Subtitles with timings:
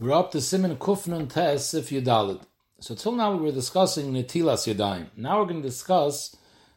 [0.00, 2.40] We're up to Simon Kufnun Tes if you Yudalid.
[2.80, 5.08] So till now we were discussing Netilas Yadayim.
[5.14, 6.34] Now we're going to discuss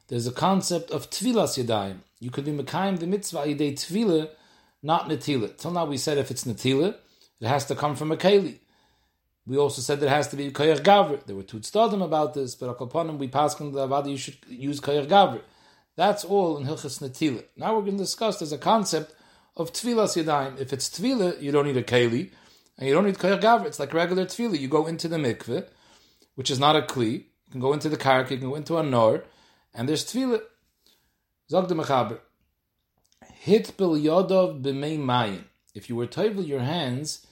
[0.10, 2.00] there's a concept of Tvilas Yadayim.
[2.20, 4.30] You could be Mekayim the mitzvah Yidei Tvila,
[4.82, 5.58] not Netila.
[5.58, 6.98] Till now we said if it's Netila,
[7.40, 8.60] it has to come from a Keli.
[9.48, 11.26] We also said that it has to be Koyer Gavr.
[11.26, 14.36] There were two tzadim about this, but Akoponim we passed on the Avada you should
[14.50, 15.40] use Koyer Gavr.
[15.96, 17.46] That's all in Hilchas Netila.
[17.56, 19.16] Now we're going to discuss there's a concept
[19.56, 20.60] of Tvilas Yadayim.
[20.60, 22.32] If it's Tvila, you don't need a Keli.
[22.84, 23.68] And you don't need koyer gavra.
[23.68, 24.60] It's like regular tvilah.
[24.60, 25.66] You go into the mikveh,
[26.36, 27.14] which is not a kli.
[27.14, 29.24] You can go into the karka, you can go into a nor,
[29.74, 30.42] and there's tvilah.
[31.50, 32.20] Zog de mechaber.
[33.36, 35.46] Hit bil yodov b'mei mayin.
[35.74, 37.26] If you were toivel your hands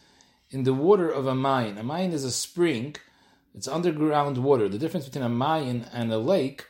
[0.52, 1.78] in the water of a mayin.
[1.78, 2.96] A mayin is a spring.
[3.54, 4.70] It's underground water.
[4.70, 6.66] The difference between a mayin and a lake,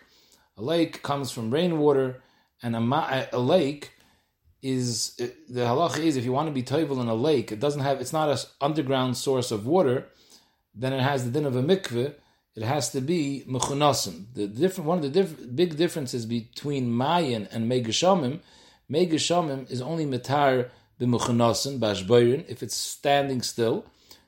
[0.57, 2.23] a lake comes from rainwater,
[2.63, 3.91] and a, ma- a lake
[4.61, 7.81] is the halacha is if you want to be toivel in a lake, it doesn't
[7.81, 10.07] have it's not an underground source of water,
[10.75, 12.13] then it has the din of a mikveh.
[12.53, 14.25] It has to be mechunasim.
[14.33, 18.39] The different one of the diff, big differences between mayin and megashamim,
[18.91, 23.85] megashamim is only metar b'mechunasim bashboirin if it's standing still.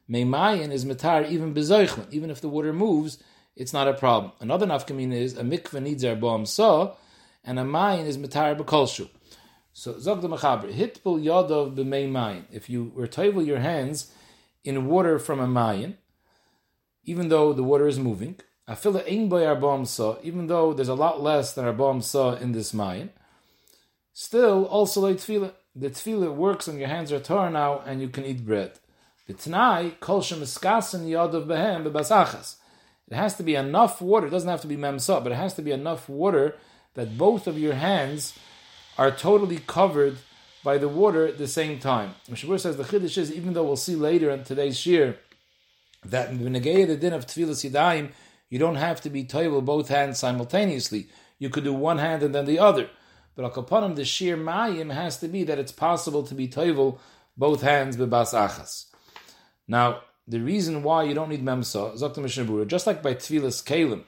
[0.09, 2.11] Meimayin is metar even bezoichlin.
[2.11, 3.21] Even if the water moves,
[3.55, 4.31] it's not a problem.
[4.39, 6.95] Another nafkamina is a mikveh needs arba'am saw,
[7.43, 9.09] and a mayin is metar b'kolshu.
[9.73, 12.45] So zog the mechaber hitpul yadov b'mei mayin.
[12.51, 14.11] If you were toivel your hands
[14.63, 15.97] in water from a mayin,
[17.05, 18.35] even though the water is moving,
[18.69, 22.51] afila ein boy arbam saw, even though there's a lot less than arbam saw in
[22.51, 23.09] this mayin,
[24.13, 25.53] still also like tvilah.
[25.75, 28.73] The tvilah works and your hands are torn now and you can eat bread.
[29.25, 32.57] The tnai kol shemiskasen yadov behem bebasachas.
[33.09, 34.27] It has to be enough water.
[34.27, 36.55] It doesn't have to be memsa, but it has to be enough water
[36.93, 38.37] that both of your hands
[38.97, 40.17] are totally covered
[40.63, 42.15] by the water at the same time.
[42.29, 45.17] Mishabur says the chiddush is even though we'll see later in today's shir
[46.05, 48.11] that in the the din of tvilas yadayim
[48.49, 51.07] you don't have to be toivel both hands simultaneously.
[51.39, 52.89] You could do one hand and then the other.
[53.35, 56.99] But akapanim the shir mayim has to be that it's possible to be toivel
[57.35, 58.85] both hands bebas achas.
[59.67, 64.03] Now the reason why you don't need memsa, Zakta Mishnah just like by tvilas kalim,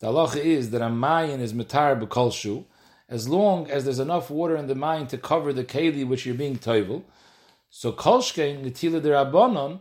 [0.00, 2.64] the halacha is that a mayin is metar b'kolshu,
[3.12, 6.34] as long as there's enough water in the mine to cover the keli which you're
[6.34, 7.02] being toivel.
[7.68, 9.80] So kolshkein netila derabanon,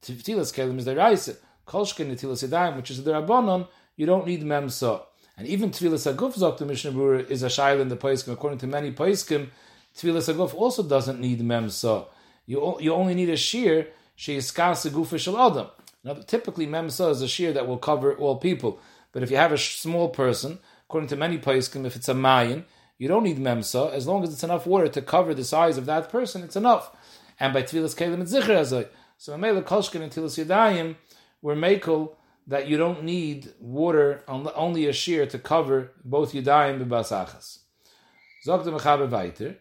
[0.00, 1.34] tvilas kelim is the raisa.
[1.66, 3.66] Kolshkein netila sedayim, which is the rabbanon,
[3.96, 5.02] you don't need memsa.
[5.36, 8.32] And even tvilas aguf zok the Mishnah Berurah is a shaila in the poiskim.
[8.32, 9.48] According to many poiskim,
[9.96, 12.06] tvilas aguf also doesn't need memsa.
[12.46, 15.66] You you only need a shear she is gufa shel adam.
[16.04, 18.78] Now, typically, memsa is a shear that will cover all people.
[19.10, 22.64] But if you have a small person, according to many poskim, if it's a mayin,
[22.96, 25.86] you don't need memsa as long as it's enough water to cover the size of
[25.86, 26.42] that person.
[26.42, 26.90] It's enough.
[27.38, 28.88] And by tvilas kelim and zikr azay.
[29.18, 30.96] So amela kolshkin and tvilas yadayim
[31.42, 32.14] were makel
[32.46, 37.58] that you don't need water only a shear to cover both yadayim and basachas.
[38.44, 39.56] Zog the mechaber weiter.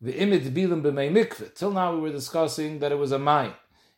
[0.00, 1.54] The imid bilim b'mei mikveh.
[1.54, 3.54] Till now we were discussing that it was a mayin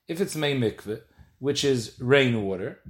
[0.08, 1.02] if it's mei mikveh,
[1.38, 2.80] which is rainwater,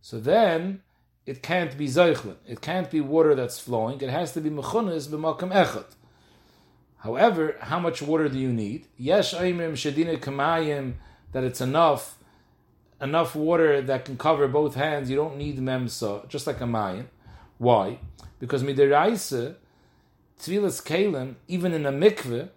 [0.00, 0.82] so then
[1.26, 2.36] it can't be zeichlin.
[2.46, 4.00] It can't be water that's flowing.
[4.00, 5.86] It has to be mechunis b'makam echad.
[6.98, 8.86] However, how much water do you need?
[8.96, 10.94] Yesh aimim shedina kamayim
[11.32, 12.18] that it's enough,
[13.00, 15.10] enough water that can cover both hands.
[15.10, 17.06] You don't need memsa, just like a mayim.
[17.58, 17.98] Why?
[18.38, 19.56] Because midiraisa,
[20.40, 22.48] tvilas kalim, even in a mikveh,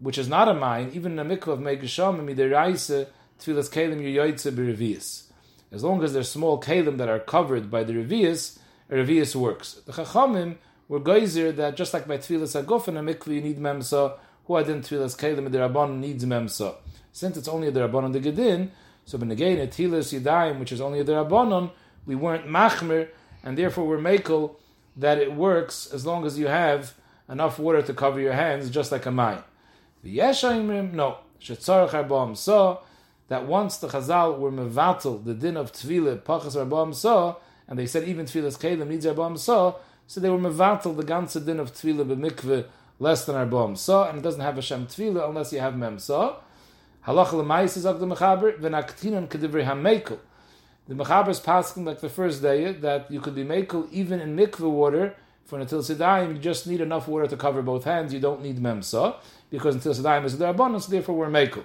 [0.00, 3.06] which is not a mayim, even in a mikveh of megasham, midiraisa,
[3.38, 5.24] tvilas kalim yoytze b'revius.
[5.72, 8.58] As long as there's small kalim that are covered by the revius,
[8.90, 9.74] a revius works.
[9.86, 10.56] The chachamim
[10.88, 14.56] were geyser that just like by tvilas aguf and a mikveh you need memsa, who
[14.56, 16.76] adin tvilas kalim the rabban needs memsa.
[17.12, 18.70] Since it's only the rabbanon the gedin,
[19.04, 21.70] so ben again a tvilas yidayim which is only the rabbanon,
[22.06, 23.08] we weren't machmer,
[23.42, 24.56] and therefore we're makel
[24.96, 26.94] that it works as long as you have
[27.28, 29.42] enough water to cover your hands, just like a mayim.
[30.02, 31.18] The yeshayim no.
[31.40, 32.80] Shetzarach arbam so
[33.28, 37.86] that once the Chazal were mevatel the din of tvilah pachas rabam sa, and they
[37.86, 39.74] said even tvilah's kelim needs rabam sa,
[40.06, 42.66] so they were mevatel the ganze din of tvilah b'mikveh
[42.98, 45.98] less than rabam sa, and it doesn't have a shem tvilah unless you have mem
[45.98, 46.36] sa.
[47.06, 50.18] Halach l'mayis is of the mechaber v'naktinon kedivrei hamekel.
[50.86, 54.36] The mechaber is passing like the first day that you could be mekel even in
[54.36, 55.16] mikveh water.
[55.46, 58.14] For until sedayim, you just need enough water to cover both hands.
[58.14, 59.16] You don't need memsa
[59.50, 60.86] because until sedayim is the abundance.
[60.86, 61.64] Therefore, we're mekel.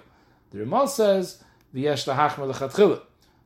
[0.52, 1.42] The Ramah says
[1.74, 3.02] v'yesh lahachmer lechatchila.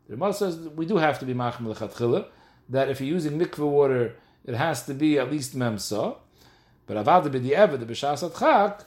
[0.08, 2.28] The Ramah says we do have to be machmer lechatchila.
[2.70, 4.16] That if you're using mikveh water,
[4.46, 6.18] it has to be at least memsa.
[6.86, 8.86] But avad b'di'evet the b'shas chak,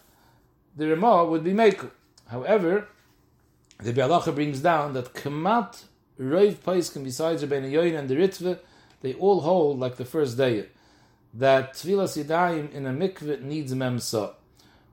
[0.76, 1.90] the Ramah would be mekel.
[2.28, 2.88] However,
[3.78, 5.84] the Bialacha brings down that Kamat
[6.18, 8.58] Roiv Paiskim besides Rabbeinu Yonah and the Ritva,
[9.02, 10.66] they all hold like the first day
[11.34, 14.32] that Tvilas Yadayim in a mikveh needs memsa.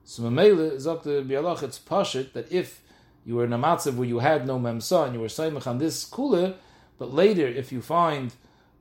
[0.04, 2.82] So Mamela the Bialach it's pashit that if
[3.24, 5.78] you were in a matzav where you had no memsa and you were saimach on
[5.78, 6.54] this kula,
[6.98, 8.34] but later if you find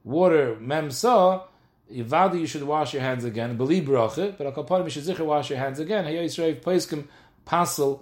[0.04, 1.44] water memsa,
[1.92, 3.58] Yivadi you should wash your hands again.
[3.58, 6.06] Believe bracha, but akaparim you should zicher wash your hands again.
[6.06, 7.06] Hey Yisrael Paiskim
[7.46, 8.00] pasel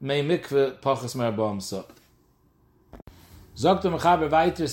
[0.00, 1.84] may mikveh pachas merabam sa.
[3.56, 4.64] Zogt Mechaber weiter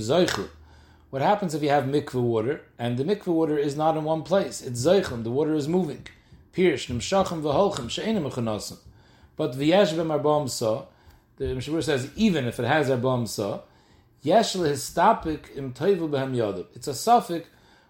[0.00, 0.48] zoichel.
[1.10, 4.22] What happens if you have mikveh water and the mikveh water is not in one
[4.22, 4.60] place?
[4.60, 6.06] It's zeichlim, the water is moving.
[6.58, 8.78] Pirish, nimshachim v'holchim, she'enim mechanosim.
[9.36, 10.86] But v'yesh v'marbam sa,
[11.36, 13.60] the Mishabur says, even if it has arbam sa,
[14.22, 16.66] yesh lehistapik im toivel behem yodav.
[16.74, 17.46] It's a suffix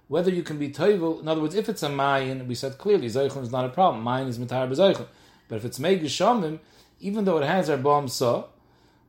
[0.08, 1.22] whether you can be toivel.
[1.22, 4.04] In other words, if it's a mayin, we said clearly, zeichlim is not a problem.
[4.04, 5.06] Mayin is mitar b'zeichlim.
[5.48, 6.58] But if it's megeshamim,
[7.00, 8.44] even though it has arbam sa,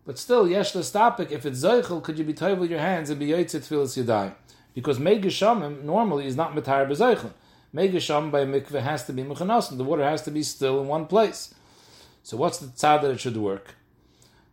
[0.06, 1.32] but still, yesh stopik.
[1.32, 4.36] if it's zeichel, could you be toivel your hands and be yotzit tfilas yadayim?
[4.74, 7.34] Because megashamim normally is not mitar bezeichel.
[7.74, 9.78] Megasham by mikveh has to be mechanasim.
[9.78, 11.54] The water has to be still in one place.
[12.24, 13.76] So what's the tzad that it should work?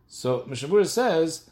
[0.07, 1.49] So Mishabura says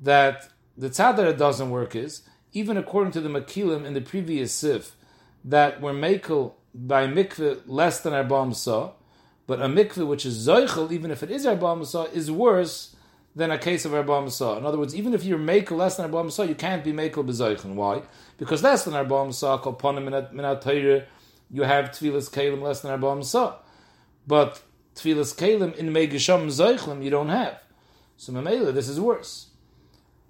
[0.00, 2.22] that the tzad that it doesn't work is,
[2.52, 4.96] even according to the Makilim in the previous sif,
[5.44, 8.92] that we're by mikveh less than our saw,
[9.46, 12.96] but a mikveh which is zeichel, even if it is our saw, is worse
[13.36, 14.56] than a case of Arba saw.
[14.56, 17.26] In other words, even if you're makel less than Arba saw, you can't be makel
[17.26, 17.74] bezoichen.
[17.74, 18.02] Why?
[18.36, 21.04] Because less than Arba Masah, kol ponim minat Torah,
[21.50, 23.56] you have tvilas kalim less than our Arba Masah.
[24.26, 24.62] But
[24.94, 27.60] tvilas kalim in megisham zoichlim you don't have.
[28.16, 29.48] So memela, this is worse.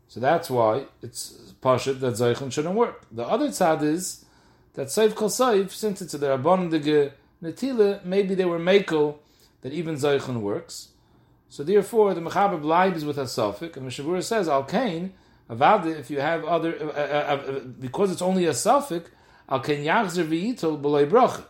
[0.08, 3.06] So that's why it's pashit that zoichlim shouldn't work.
[3.10, 4.24] The other tzad is
[4.74, 7.12] that seif kol seif, since it's a derabondige
[7.42, 9.16] netila, maybe they were makel
[9.62, 10.88] that even zoichlim works.
[11.48, 15.12] So therefore, the mechaber blibes with a suffix, and Mishavura says al kain
[15.50, 19.10] avad if you have other uh, uh, uh, because it's only a suffix
[19.48, 21.44] al kain yachzer v'yitel b'loy bracha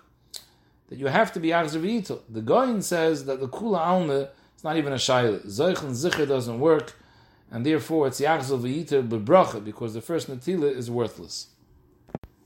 [0.89, 2.21] that you have to be yachzer v'yitel.
[2.29, 5.47] The Goin says that the kula alma is not even a shayla.
[5.47, 6.95] Zeich and zicher doesn't work,
[7.51, 11.49] and therefore it's yachzer v'yitel b'bracha because the first natila is worthless.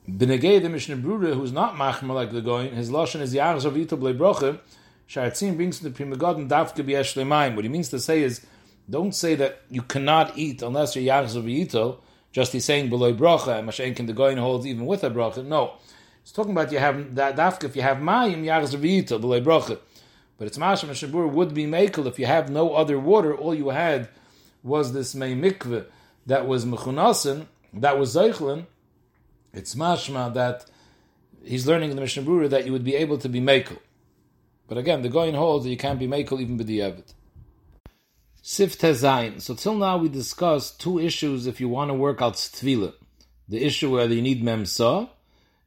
[0.08, 3.98] B'negei the Mishnah Brura, who's not machmer like the Goin, his lashon is yachzer v'yitel
[3.98, 4.60] b'loy bracha.
[5.08, 8.44] Sharatzim brings to the Pri Megadim Dafke B'Yesh What he means to say is,
[8.90, 11.98] don't say that you cannot eat unless you're Yachzav.
[12.30, 15.44] Just he's saying below bracha, and Mashenkin the Goyin holds even with a bracha.
[15.44, 15.74] No,
[16.22, 19.78] he's talking about you have that dafka if you have mayim Yachzav Yito below bracha.
[20.36, 23.36] But it's masham shabur would be makel if you have no other water.
[23.36, 24.08] All you had
[24.62, 25.86] was this may mikveh
[26.26, 28.66] that was mechunasin, that was zeichlin.
[29.52, 30.66] It's mashma that
[31.44, 33.78] he's learning in the Mishnah that you would be able to be makel.
[34.68, 37.14] But again, the going holds that you can't be makel even b'di'evet.
[38.50, 39.42] Sif Tezayin.
[39.42, 42.94] So till now we discussed two issues if you want to work out stvila.
[43.46, 45.10] The issue whether you need memsa,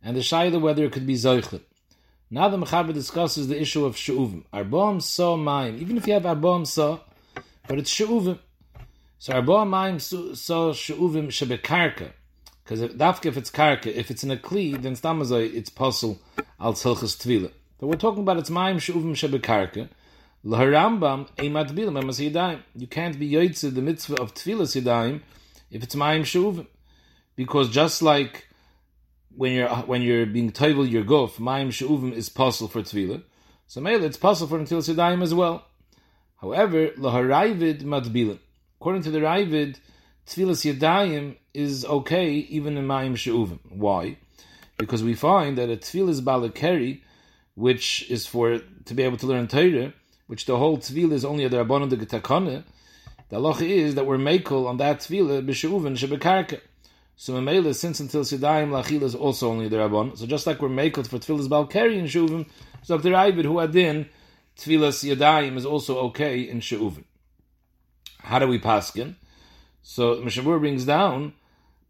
[0.02, 1.62] and the shayla whether it could be zoichet.
[2.32, 4.46] Now the Mechaber discusses the issue of she'uvim.
[4.52, 5.78] Arbom so maim.
[5.80, 7.02] Even if you have arbom so,
[7.68, 8.40] but it's she'uvim.
[9.20, 12.14] So arbom maim so she'uvim shebekarka.
[12.64, 16.20] Because if, dafka if it's karka, if it's in a kli, then stamazoi, it's puzzle
[16.60, 17.52] al tzilchas tvila.
[17.80, 19.88] But we're talking about its ma'im she'uvim shebekarka.
[20.44, 22.62] L'harambam yadayim.
[22.76, 25.22] You can't be yoytze the mitzvah of tvilas yadayim
[25.70, 26.66] if it's ma'im she'uvim.
[27.36, 28.48] Because just like
[29.36, 33.22] when you're uh, when you're being toivel your gof, ma'im she'uvim is possible for tvilah.
[33.68, 35.64] So maybe it's possible for tvilas yadayim as well.
[36.42, 38.40] However, laharayvid matbilim.
[38.80, 39.78] According to the Raavad,
[40.26, 43.60] tvilas yadayim is okay even in ma'im she'uvim.
[43.70, 44.18] Why?
[44.78, 47.02] Because we find that a tvilas balakeri
[47.54, 49.94] which is for to be able to learn Torah,
[50.32, 52.64] which the whole tvila is only a derabon de getakane.
[53.28, 56.62] The halacha is that we're makel on that tvila b'sheuvin shebekarka.
[57.18, 60.18] So Mamela, since until Sidayim Lachil is also only the Rabban.
[60.18, 62.48] So just like we're makel for Tfilas Balkari in Shuvim,
[62.82, 63.10] so Dr.
[63.10, 64.08] Ivid who adin
[64.58, 67.04] Tfilas Yadayim is also okay in Shuvim.
[68.20, 69.16] How do we paskin?
[69.84, 71.34] So Mishabur brings down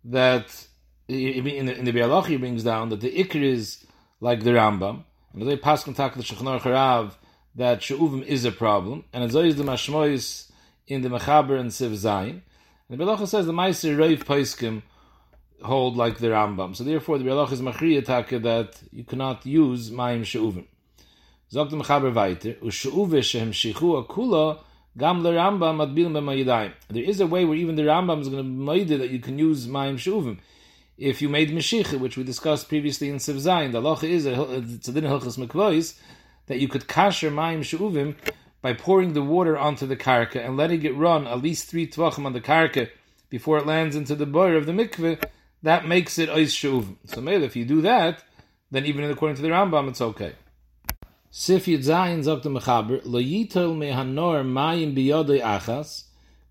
[0.05, 0.65] that
[1.07, 3.85] in the, in brings down that the Ikr is
[4.19, 7.13] like the Rambam, and the way Paskin Tak the Shulchan Aruch Harav
[7.55, 10.49] that She'uvim is a problem, and it's always the Mashmois
[10.87, 12.41] in the Mechaber and Siv Zayin.
[12.89, 14.81] And the Belacha says the Meiser Reiv Paiskim
[15.63, 16.75] hold like the Rambam.
[16.75, 20.65] So therefore the Belacha is Machriya Taka that you cannot use Mayim She'uvim.
[21.51, 24.59] Zog the Mechaber weiter, U'She'uve Shehem Shichu Akula
[24.97, 26.73] Gam le Rambam Adbil B'Mayidayim.
[26.89, 29.37] There is a way where even the Rambam is going to be that you can
[29.37, 30.39] use Mayim She'uvim
[31.01, 34.35] if you made Mashiach, which we discussed previously in Siv Zayin, the halacha is, a
[34.35, 35.97] din hilchas mekvois,
[36.47, 38.15] that you could kasher mayim she'uvim
[38.61, 42.25] by pouring the water onto the karka and letting it run at least three tvachim
[42.25, 42.89] on the karka
[43.29, 45.23] before it lands into the boyer of the mikveh,
[45.63, 46.97] that makes it ois shuvim.
[47.05, 48.23] So maybe if you do that,
[48.69, 50.33] then even according to the Rambam, it's okay.
[51.29, 56.03] Sif Yud Zayin sagt der Mechaber, Lo yitel me hanor mayim biyodei achas,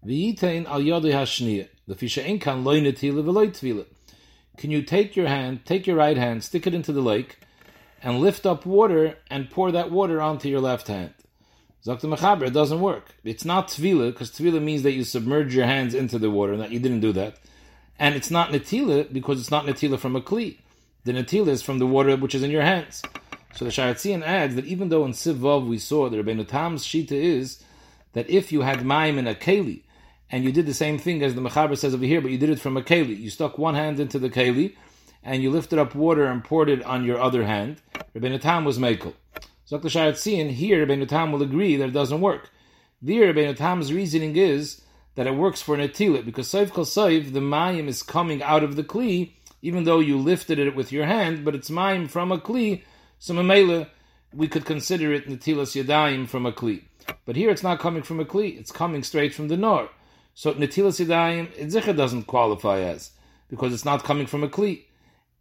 [0.05, 1.69] v'yitein al yodei hashniya.
[1.87, 3.85] The fisha ein kan loy netile v'loy tvile.
[4.57, 7.39] Can you take your hand, take your right hand, stick it into the lake,
[8.03, 11.15] and lift up water and pour that water onto your left hand?
[11.85, 13.15] Der Mechaber, it doesn't work.
[13.25, 16.61] It's not tvila, because tvila means that you submerge your hands into the water, and
[16.61, 17.39] that you didn't do that.
[17.99, 20.59] And it's not netila, because it's not netila from a kli.
[21.05, 23.03] The netila is from the water which is in your hands.
[23.55, 27.13] So the Sharatzian adds that even though in Sivvav we saw that Rabbeinu Tam's shita
[27.13, 27.63] is
[28.13, 29.83] that if you had maim in a keli,
[30.31, 32.51] and you did the same thing as the Mechaber says over here, but you did
[32.51, 34.77] it from a keli, you stuck one hand into the keli,
[35.23, 37.81] and you lifted up water and poured it on your other hand,
[38.15, 39.15] Rabbeinu Tam was mekel.
[39.65, 42.51] So the Sharatzian here, Rabbeinu Tam will agree that it doesn't work.
[43.03, 44.83] There, Rabbeinu Tam's reasoning is
[45.15, 48.77] that it works for netilit, because Saif Kol Saif, the mayim is coming out of
[48.77, 52.39] the kli, even though you lifted it with your hand, but it's mayim from a
[52.39, 52.83] kli,
[53.19, 53.87] so Mamela,
[54.33, 56.83] we could consider it Natilas Yadayim from a Kli.
[57.27, 59.91] But here it's not coming from a Kli, it's coming straight from the Nor.
[60.35, 63.11] So Natilas Yadayim, Itzicha doesn't qualify as,
[63.49, 64.85] because it's not coming from a Kli.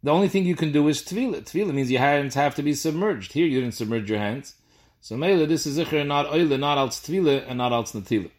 [0.02, 1.42] The only thing you can do is Tvila.
[1.42, 3.32] Tvila means your hands have to be submerged.
[3.32, 4.54] Here you didn't submerge your hands.
[5.00, 8.30] So Mela, this is Zicher not Oile, not als Tvila, and not als Natila.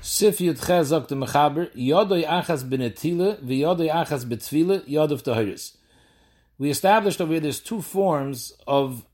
[0.00, 5.76] Sif Yud Chazak the Mechaber, Yodoi Achas Benetila, V'Yodoi Achas Betvila, Yodov Tahiris
[6.58, 9.04] we established over here there's two forms of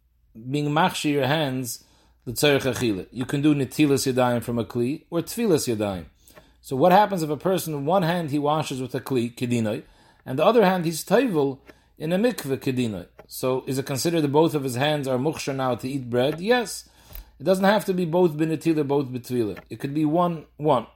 [0.51, 1.85] being machshi your hands
[2.25, 3.07] the tzarech achila.
[3.11, 6.05] You can do netilas yadayim from a kli or tfilas yadayim.
[6.61, 9.83] So what happens if a person one hand he washes with a kli kedinoi,
[10.25, 11.59] and the other hand he's tayvul
[11.99, 13.07] in a mikveh kedinoi?
[13.27, 16.41] So is it considered that both of his hands are muksha now to eat bread?
[16.41, 16.89] Yes.
[17.41, 19.59] It doesn't have to be both benetila, both betvila.
[19.69, 20.87] It could be one, one.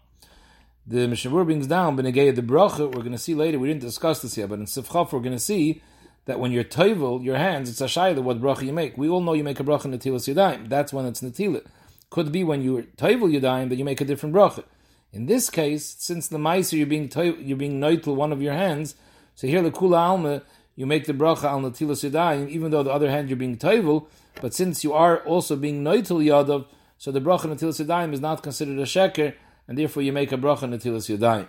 [0.86, 2.80] The Mishnah brings down benegay the bracha.
[2.80, 3.58] We're going to see later.
[3.58, 5.82] We didn't discuss this yet, but in Sifchaf we're going to see
[6.26, 8.96] that when you're toivel, your hands, it's a shayla what bracha you make.
[8.96, 10.68] We all know you make a bracha netilas yadayim.
[10.68, 11.64] That's when it's netila.
[12.10, 14.64] Could be when you're toivel yadayim, but you make a different bracha.
[15.12, 17.10] In this case, since the meiser you're being
[17.44, 18.94] you're being noitel one of your hands,
[19.36, 20.42] so here the kula alma
[20.74, 24.06] you make the bracha al netilas yadayim, even though the other hand you're being toivel,
[24.40, 26.66] but since you are also being noitel yadav,
[26.98, 29.32] so the bracha netilas yadayim is not considered a sheker,
[29.68, 31.46] and therefore you make a bracha netilas yadayim.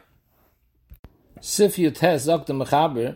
[1.41, 2.53] Sif Yutes Dr.
[2.53, 3.15] Mechaber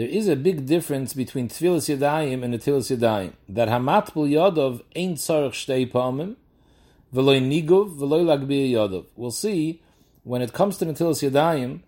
[0.00, 3.34] there is a big difference between Tfilis Yadayim and Netilis Yadayim.
[3.50, 6.36] That Hamatbul Yadov ain't Tzarech Shtei Pamim,
[7.14, 9.04] Veloy Nigov, Veloy Lagbir Yadov.
[9.14, 9.82] We'll see,
[10.22, 11.80] when it comes to Netilis Yadayim,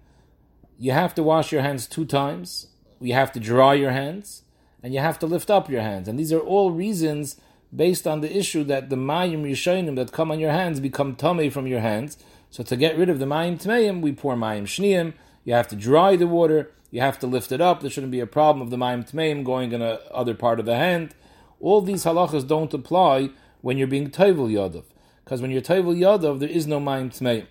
[0.83, 2.67] you have to wash your hands two times,
[3.01, 4.43] you have to dry your hands,
[4.83, 6.09] and you have to lift up your hands.
[6.09, 7.37] And these are all reasons
[7.75, 11.51] based on the issue that the Mayim Rishonim that come on your hands become tummy
[11.51, 12.19] from your hands.
[12.51, 15.77] So to get rid of the Mayim Tmeim, we pour Mayim Shniim, you have to
[15.77, 17.81] dry the water, you have to lift it up.
[17.81, 20.67] There shouldn't be a problem of the Maim Tmeim going in a other part of
[20.67, 21.15] the hand.
[21.61, 24.83] All these halachas don't apply when you're being Toivel Yadav.
[25.25, 27.47] Because when you're Toivel Yadav, there is no Maim Tmeim.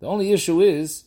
[0.00, 1.04] The only issue is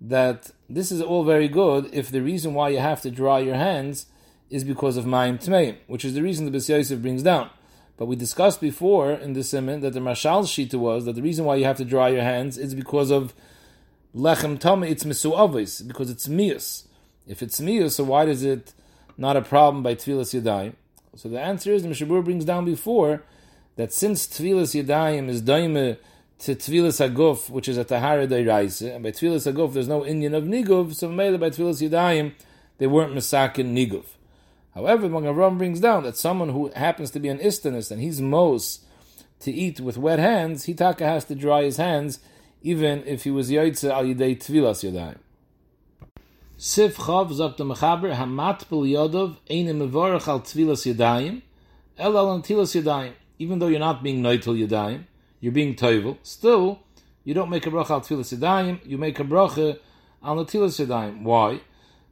[0.00, 3.56] that this is all very good if the reason why you have to dry your
[3.56, 4.06] hands
[4.50, 7.50] is because of Maim Tmeim, which is the reason the Bes Yosef brings down.
[7.96, 11.44] But we discussed before in the Simon that the Mashal Shita was that the reason
[11.44, 13.34] why you have to dry your hands is because of
[14.14, 16.84] Lechem Tama, it's Misu because it's Mius.
[17.26, 18.72] If it's miyus, so why is it
[19.18, 20.72] not a problem by tvilas yadayim?
[21.14, 23.22] So the answer is the Mishabur brings down before
[23.76, 25.98] that since tvilas yadayim is daime
[26.40, 30.34] to tvilas aguf, which is a tahara dayraise, and by tvilas aguf there's no Indian
[30.34, 32.32] of niguv, so mele by tvilas yadayim
[32.78, 34.04] they weren't misakin niguv.
[34.74, 38.80] However, Magavram brings down that someone who happens to be an istanis and he's mos
[39.40, 42.20] to eat with wet hands, Hitaka has to dry his hands
[42.62, 45.18] even if he was yaitze al yidei tvilas yadayim.
[46.60, 51.40] Sif Chav sagt Mechaber, Hamatpel Yodov, eine Mevorach al Tvilas Yadayim,
[51.96, 53.12] El al Antilas Yadayim.
[53.38, 55.04] Even though you're not being Noitel Yadayim,
[55.40, 56.80] you're being Toivel, still,
[57.24, 59.78] you don't make a bracha al Tvilas Yadayim, you make a bracha
[60.22, 61.22] al Natilas Yadayim.
[61.22, 61.60] Why?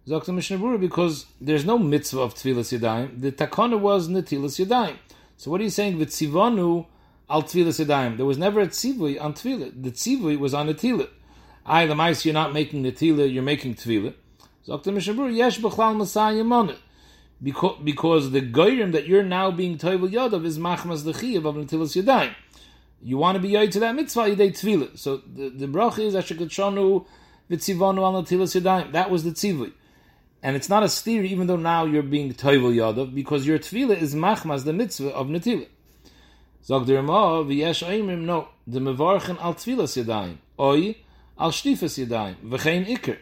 [0.09, 3.21] Der Mishnah because there's no mitzvah of Tvilas Yadayim.
[3.21, 4.97] The takana was Natilas Yadayim.
[5.37, 5.99] So what are you saying?
[5.99, 6.87] V'tzivonu
[7.29, 8.17] al Tvilas Yadayim.
[8.17, 9.83] There was never a tzivui on Tvilah.
[9.83, 11.09] The tzivui was on Natilah.
[11.65, 14.15] I, the mice, you're not making Natilah, you're making Tvilah.
[14.67, 14.91] Dr.
[14.91, 16.79] Mishabur, yesh b'chlal masayim monit.
[17.43, 22.03] Because, because the goyim that you're now being toivel yadav is machmas lechiyav of netilas
[22.03, 22.35] yadayim.
[23.03, 24.99] You want to be yoy to that mitzvah, yidei tvilah.
[24.99, 27.07] So the, the bracha is ashakatshanu
[27.51, 28.93] v'tzivonu al netilas yadayim.
[28.93, 29.73] That was the tzivui.
[30.43, 34.01] And it's not a steer, even though now you're being toivel yadav, because your tvilah
[34.01, 35.69] is machmas the mitzvah of netilah.
[36.63, 40.97] Sagt der Ma, wie yesh no, de mevarchen al tvilas yadayim, oi
[41.39, 43.19] al shtifas yadayim, v'chein iker.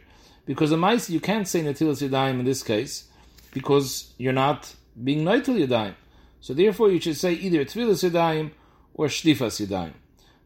[0.47, 3.04] Because the mice, you can't say netilas yadayim in this case,
[3.52, 5.95] because you're not being noitel yadayim.
[6.40, 8.52] So therefore you should say either tvilas yadayim
[8.95, 9.93] or shtifas yadayim.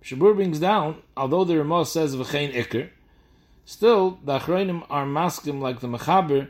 [0.02, 2.88] Shabur brings down, although the Ramah says v'chein iker,
[3.64, 6.48] still the Achroinim are maskim like the Mechaber,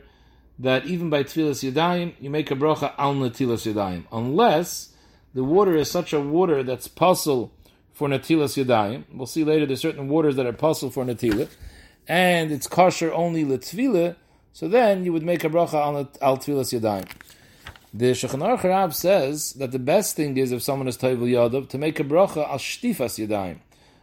[0.57, 4.93] that even by tfilas yadayim, you make a bracha al netilas yadayim, unless
[5.33, 7.51] the water is such a water that's puzzle
[7.91, 9.03] for netilas yadayim.
[9.13, 11.49] We'll see later there's certain waters that are puzzle for netila,
[12.07, 14.15] and it's kosher only letvila,
[14.53, 17.07] so then you would make a bracha al, al tfilas yadayim.
[17.91, 21.69] The Shulchan Aruch Rav says that the best thing is if someone is toivel yadav
[21.69, 23.57] to make a bracha al shtifas yadayim.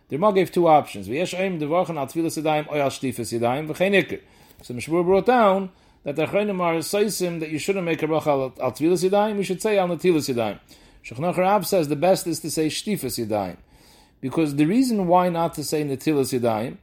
[0.08, 1.08] The Rama gave two options.
[1.08, 4.20] V'yesh oim devarchan al tfilas yadayim or al shtifas yadayim v'chein
[4.62, 5.70] So Mishmur brought down
[6.02, 9.36] that the Achronim are saysim that you shouldn't make a bracha al, al tfilas yadayim,
[9.36, 10.58] you should say al natilas yadayim.
[11.04, 13.56] Shulchan Aruch Rav says the best is to say shtifas yadayim.
[14.20, 16.78] Because the reason why not to say natilas yadayim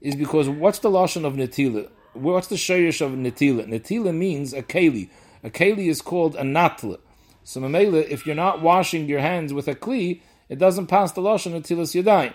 [0.00, 1.88] is because what's the lashon of netila?
[2.14, 3.68] What's the shayrish of netila?
[3.68, 5.10] Netila means a keli,
[5.42, 6.98] a keli is called a natla.
[7.44, 11.22] So mamela, if you're not washing your hands with a kli, it doesn't pass the
[11.22, 12.34] lashon of tilas yadayim.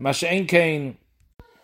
[0.00, 0.96] Masha'en kain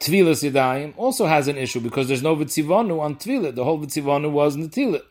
[0.01, 3.55] tvilas yadayim also has an issue because there's no vitzivanu on tvilah.
[3.55, 5.03] The whole vitzivanu was netila.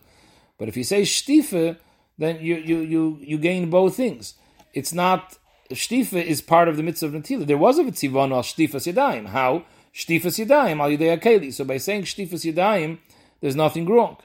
[0.57, 1.77] But if you say shtifa,
[2.17, 4.35] then you you you you gain both things.
[4.73, 5.37] It's not
[5.71, 7.45] shtifa is part of the mitzvah of netila.
[7.45, 9.27] There was a vitzivanu al shtifas yadayim.
[9.27, 11.53] How shtifas yadayim al yidei akeli.
[11.53, 12.99] So by saying shtifas yadayim,
[13.41, 14.17] there's nothing wrong.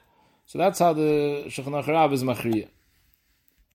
[0.45, 2.69] So that's how the Shulchan Aruch is machriya.